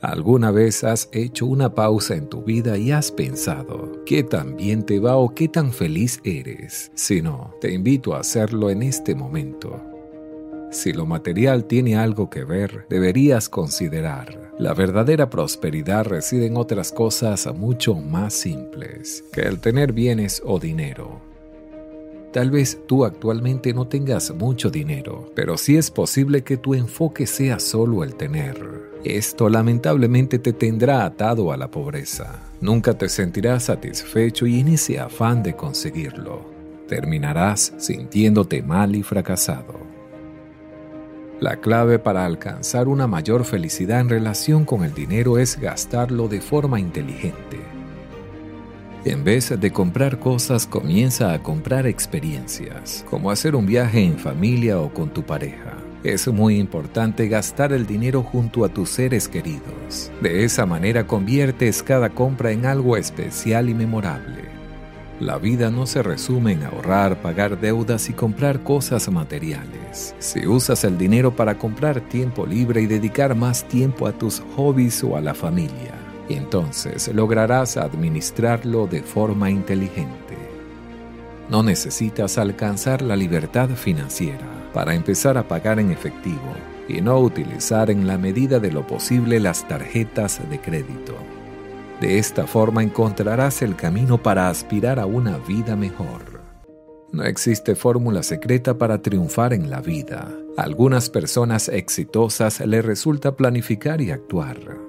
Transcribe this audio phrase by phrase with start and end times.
[0.00, 4.84] ¿Alguna vez has hecho una pausa en tu vida y has pensado qué tan bien
[4.84, 6.92] te va o qué tan feliz eres?
[6.94, 9.82] Si no, te invito a hacerlo en este momento.
[10.70, 14.52] Si lo material tiene algo que ver, deberías considerar.
[14.58, 20.60] La verdadera prosperidad reside en otras cosas mucho más simples que el tener bienes o
[20.60, 21.20] dinero.
[22.32, 27.26] Tal vez tú actualmente no tengas mucho dinero, pero sí es posible que tu enfoque
[27.26, 28.88] sea solo el tener.
[29.02, 32.42] Esto lamentablemente te tendrá atado a la pobreza.
[32.60, 36.44] Nunca te sentirás satisfecho y en ese afán de conseguirlo,
[36.86, 39.88] terminarás sintiéndote mal y fracasado.
[41.40, 46.40] La clave para alcanzar una mayor felicidad en relación con el dinero es gastarlo de
[46.40, 47.77] forma inteligente.
[49.04, 54.80] En vez de comprar cosas, comienza a comprar experiencias, como hacer un viaje en familia
[54.80, 55.76] o con tu pareja.
[56.02, 60.10] Es muy importante gastar el dinero junto a tus seres queridos.
[60.20, 64.48] De esa manera conviertes cada compra en algo especial y memorable.
[65.20, 70.14] La vida no se resume en ahorrar, pagar deudas y comprar cosas materiales.
[70.20, 75.02] Si usas el dinero para comprar tiempo libre y dedicar más tiempo a tus hobbies
[75.02, 75.97] o a la familia,
[76.34, 80.36] entonces lograrás administrarlo de forma inteligente.
[81.50, 86.54] No necesitas alcanzar la libertad financiera para empezar a pagar en efectivo
[86.88, 91.14] y no utilizar en la medida de lo posible las tarjetas de crédito.
[92.00, 96.38] De esta forma encontrarás el camino para aspirar a una vida mejor.
[97.10, 100.28] No existe fórmula secreta para triunfar en la vida.
[100.56, 104.87] A algunas personas exitosas les resulta planificar y actuar.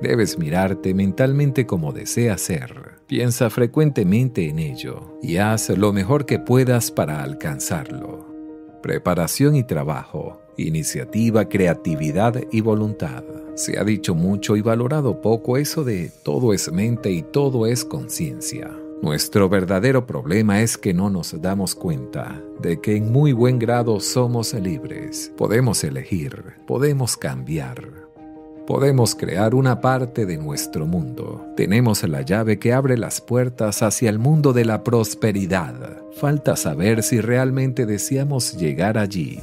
[0.00, 2.98] Debes mirarte mentalmente como deseas ser.
[3.06, 8.26] Piensa frecuentemente en ello y haz lo mejor que puedas para alcanzarlo.
[8.82, 13.24] Preparación y trabajo, iniciativa, creatividad y voluntad.
[13.56, 17.84] Se ha dicho mucho y valorado poco eso de todo es mente y todo es
[17.84, 18.70] conciencia.
[19.02, 24.00] Nuestro verdadero problema es que no nos damos cuenta de que en muy buen grado
[24.00, 25.32] somos libres.
[25.36, 28.07] Podemos elegir, podemos cambiar.
[28.68, 31.42] Podemos crear una parte de nuestro mundo.
[31.56, 36.02] Tenemos la llave que abre las puertas hacia el mundo de la prosperidad.
[36.12, 39.40] Falta saber si realmente deseamos llegar allí.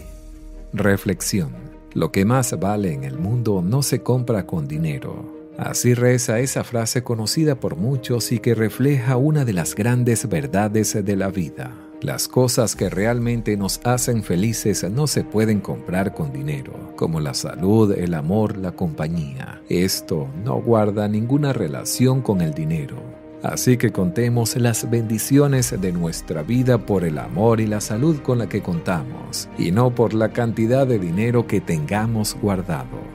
[0.74, 1.50] Reflexión.
[1.96, 5.26] Lo que más vale en el mundo no se compra con dinero.
[5.58, 11.04] Así reza esa frase conocida por muchos y que refleja una de las grandes verdades
[11.04, 11.85] de la vida.
[12.02, 17.34] Las cosas que realmente nos hacen felices no se pueden comprar con dinero, como la
[17.34, 19.62] salud, el amor, la compañía.
[19.70, 22.98] Esto no guarda ninguna relación con el dinero.
[23.42, 28.40] Así que contemos las bendiciones de nuestra vida por el amor y la salud con
[28.40, 33.15] la que contamos, y no por la cantidad de dinero que tengamos guardado.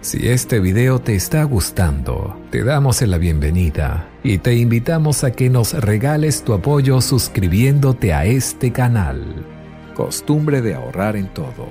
[0.00, 5.50] Si este video te está gustando, te damos la bienvenida y te invitamos a que
[5.50, 9.44] nos regales tu apoyo suscribiéndote a este canal.
[9.94, 11.66] Costumbre de ahorrar en todo.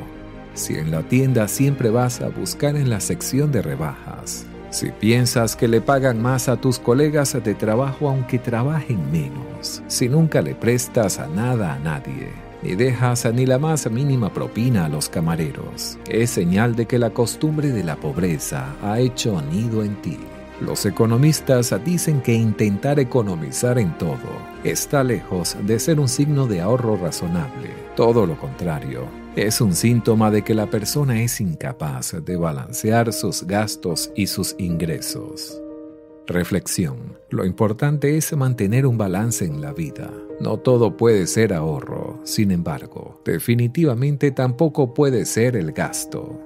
[0.54, 4.45] Si en la tienda siempre vas a buscar en la sección de rebajas.
[4.69, 9.81] Si piensas que le pagan más a tus colegas de trabajo aunque trabajen menos.
[9.88, 12.44] Si nunca le prestas a nada a nadie.
[12.65, 16.00] Ni dejas ni la más mínima propina a los camareros.
[16.09, 20.17] Es señal de que la costumbre de la pobreza ha hecho nido en ti.
[20.62, 24.17] Los economistas dicen que intentar economizar en todo
[24.63, 27.69] está lejos de ser un signo de ahorro razonable.
[27.95, 33.44] Todo lo contrario, es un síntoma de que la persona es incapaz de balancear sus
[33.44, 35.62] gastos y sus ingresos.
[36.27, 37.19] Reflexión.
[37.30, 40.12] Lo importante es mantener un balance en la vida.
[40.39, 46.39] No todo puede ser ahorro, sin embargo, definitivamente tampoco puede ser el gasto.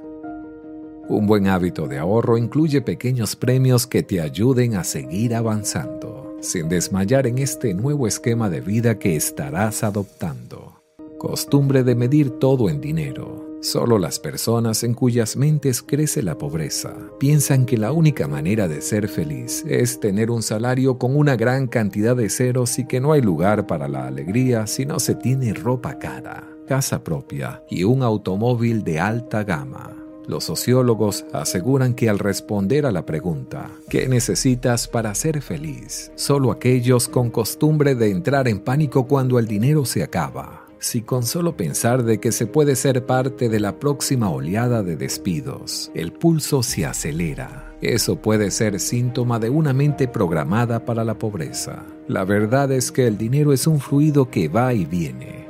[1.08, 6.70] Un buen hábito de ahorro incluye pequeños premios que te ayuden a seguir avanzando, sin
[6.70, 10.84] desmayar en este nuevo esquema de vida que estarás adoptando.
[11.18, 13.39] Costumbre de medir todo en dinero.
[13.62, 18.82] Solo las personas en cuyas mentes crece la pobreza piensan que la única manera de
[18.82, 23.12] ser feliz es tener un salario con una gran cantidad de ceros y que no
[23.12, 28.02] hay lugar para la alegría si no se tiene ropa cara, casa propia y un
[28.02, 29.94] automóvil de alta gama.
[30.26, 36.14] Los sociólogos aseguran que al responder a la pregunta, ¿qué necesitas para ser feliz?
[36.16, 40.59] Solo aquellos con costumbre de entrar en pánico cuando el dinero se acaba.
[40.80, 44.96] Si con solo pensar de que se puede ser parte de la próxima oleada de
[44.96, 47.76] despidos, el pulso se acelera.
[47.82, 51.86] Eso puede ser síntoma de una mente programada para la pobreza.
[52.08, 55.48] La verdad es que el dinero es un fluido que va y viene.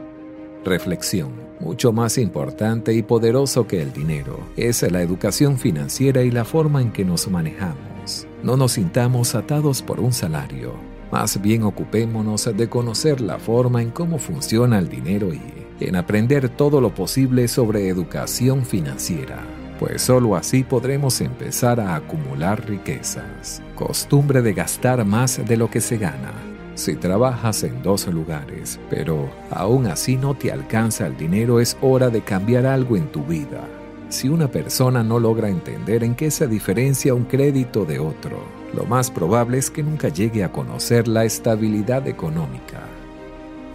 [0.66, 1.48] Reflexión.
[1.60, 6.82] Mucho más importante y poderoso que el dinero es la educación financiera y la forma
[6.82, 8.28] en que nos manejamos.
[8.42, 10.89] No nos sintamos atados por un salario.
[11.12, 15.42] Más bien ocupémonos de conocer la forma en cómo funciona el dinero y
[15.80, 19.40] en aprender todo lo posible sobre educación financiera,
[19.80, 23.62] pues sólo así podremos empezar a acumular riquezas.
[23.76, 26.34] Costumbre de gastar más de lo que se gana
[26.80, 32.10] si trabajas en dos lugares, pero aún así no te alcanza el dinero, es hora
[32.10, 33.68] de cambiar algo en tu vida.
[34.08, 38.42] Si una persona no logra entender en qué se diferencia un crédito de otro,
[38.74, 42.82] lo más probable es que nunca llegue a conocer la estabilidad económica.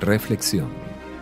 [0.01, 0.69] Reflexión.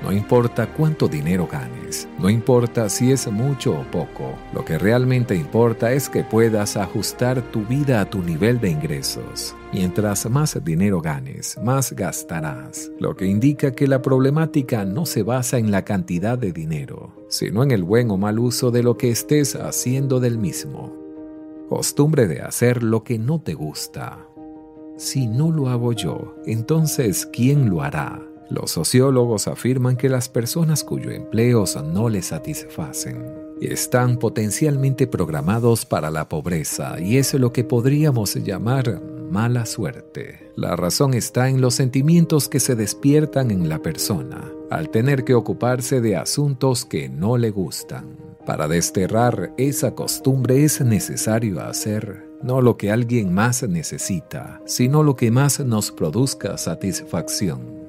[0.02, 5.36] No importa cuánto dinero ganes, no importa si es mucho o poco, lo que realmente
[5.36, 9.54] importa es que puedas ajustar tu vida a tu nivel de ingresos.
[9.72, 15.58] Mientras más dinero ganes, más gastarás, lo que indica que la problemática no se basa
[15.58, 19.10] en la cantidad de dinero, sino en el buen o mal uso de lo que
[19.10, 21.01] estés haciendo del mismo.
[21.74, 24.19] Costumbre de hacer lo que no te gusta.
[24.98, 28.20] Si no lo hago yo, entonces ¿quién lo hará?
[28.50, 33.24] Los sociólogos afirman que las personas cuyo empleos no les satisfacen
[33.62, 40.52] están potencialmente programados para la pobreza y es lo que podríamos llamar mala suerte.
[40.56, 45.34] La razón está en los sentimientos que se despiertan en la persona al tener que
[45.34, 48.31] ocuparse de asuntos que no le gustan.
[48.47, 55.15] Para desterrar esa costumbre es necesario hacer no lo que alguien más necesita, sino lo
[55.15, 57.83] que más nos produzca satisfacción.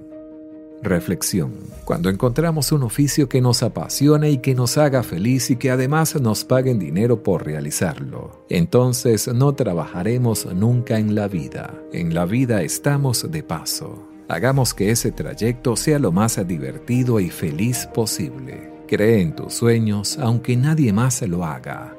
[0.84, 1.54] Reflexión.
[1.86, 6.20] Cuando encontramos un oficio que nos apasiona y que nos haga feliz y que además
[6.20, 11.74] nos paguen dinero por realizarlo, entonces no trabajaremos nunca en la vida.
[11.94, 14.08] En la vida estamos de paso.
[14.28, 18.73] Hagamos que ese trayecto sea lo más divertido y feliz posible.
[18.88, 21.96] Cree en tus sueños aunque nadie más lo haga.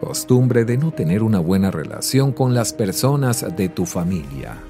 [0.00, 4.60] Costumbre de no tener una buena relación con las personas de tu familia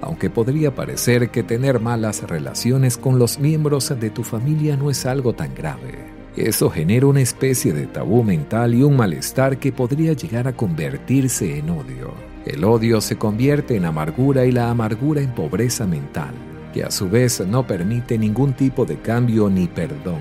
[0.00, 5.06] aunque podría parecer que tener malas relaciones con los miembros de tu familia no es
[5.06, 6.18] algo tan grave.
[6.36, 11.58] Eso genera una especie de tabú mental y un malestar que podría llegar a convertirse
[11.58, 12.12] en odio.
[12.46, 16.32] El odio se convierte en amargura y la amargura en pobreza mental,
[16.78, 20.20] que a su vez no permite ningún tipo de cambio ni perdón.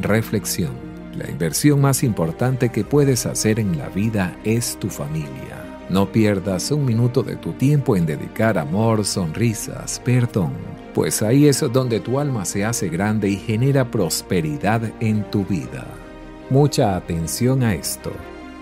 [0.00, 0.72] Reflexión.
[1.18, 5.84] La inversión más importante que puedes hacer en la vida es tu familia.
[5.90, 10.52] No pierdas un minuto de tu tiempo en dedicar amor, sonrisas, perdón,
[10.94, 15.86] pues ahí es donde tu alma se hace grande y genera prosperidad en tu vida.
[16.48, 18.12] Mucha atención a esto.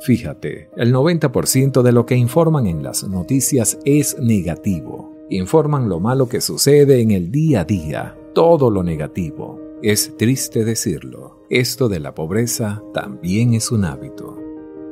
[0.00, 5.12] Fíjate, el 90% de lo que informan en las noticias es negativo.
[5.30, 9.60] Informan lo malo que sucede en el día a día, todo lo negativo.
[9.82, 14.38] Es triste decirlo, esto de la pobreza también es un hábito.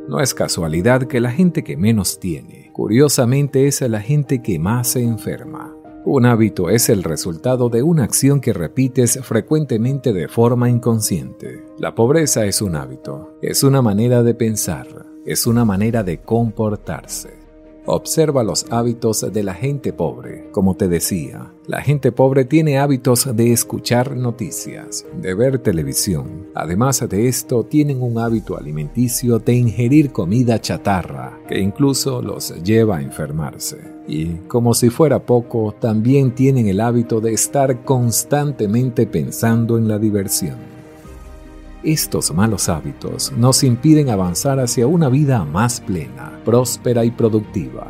[0.09, 4.89] No es casualidad que la gente que menos tiene, curiosamente es la gente que más
[4.89, 5.76] se enferma.
[6.09, 11.65] Un hábito es el resultado de una acción que repites frecuentemente de forma inconsciente.
[11.81, 14.87] La pobreza es un hábito, es una manera de pensar,
[15.25, 17.46] es una manera de comportarse.
[17.89, 20.49] Observa los hábitos de la gente pobre.
[20.51, 26.49] Como te decía, la gente pobre tiene hábitos de escuchar noticias, de ver televisión.
[26.55, 32.97] Además de esto, tienen un hábito alimenticio de ingerir comida chatarra, que incluso los lleva
[32.97, 33.79] a enfermarse.
[34.09, 39.99] Y, como si fuera poco, también tienen el hábito de estar constantemente pensando en la
[40.01, 40.76] diversión.
[41.87, 47.87] Estos malos hábitos nos impiden avanzar hacia una vida más plena, próspera y productiva.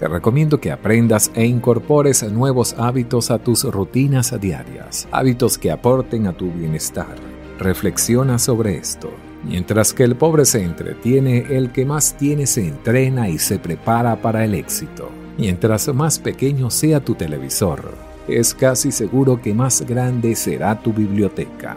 [0.00, 6.26] Te recomiendo que aprendas e incorpores nuevos hábitos a tus rutinas diarias, hábitos que aporten
[6.26, 7.14] a tu bienestar.
[7.60, 9.12] Reflexiona sobre esto.
[9.44, 14.20] Mientras que el pobre se entretiene, el que más tiene se entrena y se prepara
[14.20, 15.10] para el éxito.
[15.38, 17.94] Mientras más pequeño sea tu televisor,
[18.26, 21.76] es casi seguro que más grande será tu biblioteca.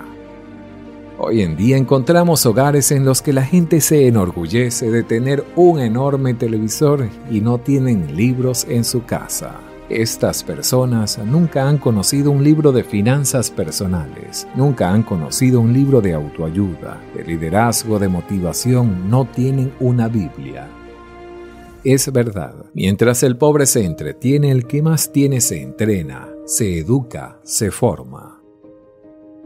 [1.22, 5.82] Hoy en día encontramos hogares en los que la gente se enorgullece de tener un
[5.82, 9.60] enorme televisor y no tienen libros en su casa.
[9.90, 16.00] Estas personas nunca han conocido un libro de finanzas personales, nunca han conocido un libro
[16.00, 20.70] de autoayuda, de liderazgo, de motivación, no tienen una Biblia.
[21.84, 27.42] Es verdad, mientras el pobre se entretiene, el que más tiene se entrena, se educa,
[27.44, 28.39] se forma.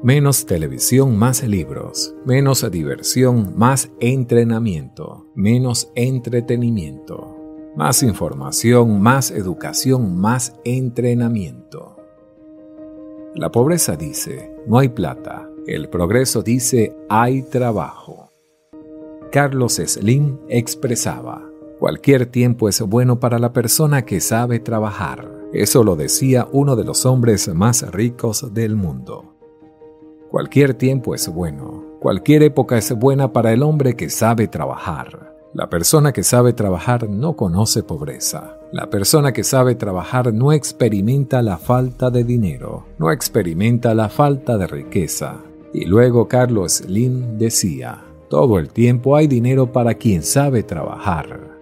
[0.03, 2.13] Menos televisión, más libros.
[2.25, 5.27] Menos diversión, más entrenamiento.
[5.33, 7.37] Menos entretenimiento.
[7.77, 11.95] Más información, más educación, más entrenamiento.
[13.33, 15.49] La pobreza dice, no hay plata.
[15.67, 18.29] El progreso dice, hay trabajo.
[19.31, 25.31] Carlos Slim expresaba, cualquier tiempo es bueno para la persona que sabe trabajar.
[25.53, 29.32] Eso lo decía uno de los hombres más ricos del mundo.
[30.33, 35.31] Cualquier tiempo es bueno, cualquier época es buena para el hombre que sabe trabajar.
[35.53, 38.57] La persona que sabe trabajar no conoce pobreza.
[38.71, 44.57] La persona que sabe trabajar no experimenta la falta de dinero, no experimenta la falta
[44.57, 45.35] de riqueza.
[45.71, 51.52] Y luego Carlos Slim decía, todo el tiempo hay dinero para quien sabe trabajar.